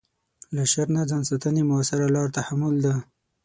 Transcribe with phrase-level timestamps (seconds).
[0.55, 2.93] له شر نه ځان ساتنې مؤثره لاره تحمل ده.